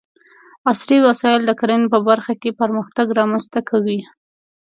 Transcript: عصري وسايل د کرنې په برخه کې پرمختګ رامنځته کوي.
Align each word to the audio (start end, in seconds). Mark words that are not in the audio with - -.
عصري 0.69 0.97
وسايل 1.07 1.41
د 1.45 1.51
کرنې 1.59 1.87
په 1.93 1.99
برخه 2.09 2.33
کې 2.41 2.57
پرمختګ 2.61 3.07
رامنځته 3.19 3.59
کوي. 3.69 3.99